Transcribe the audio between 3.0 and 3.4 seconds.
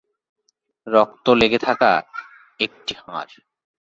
হাড়।